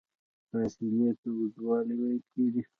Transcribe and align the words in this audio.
فاصلې 0.49 1.09
ته 1.21 1.29
اوږدوالی 1.37 1.93
ویل 1.99 2.21
کېږي. 2.33 2.61